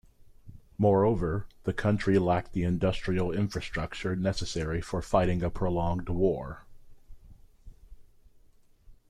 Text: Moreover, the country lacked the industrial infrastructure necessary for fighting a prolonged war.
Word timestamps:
Moreover, 0.79 1.45
the 1.63 1.73
country 1.73 2.17
lacked 2.17 2.53
the 2.53 2.63
industrial 2.63 3.31
infrastructure 3.31 4.15
necessary 4.15 4.81
for 4.81 4.99
fighting 4.99 5.43
a 5.43 5.51
prolonged 5.51 6.09
war. 6.09 6.65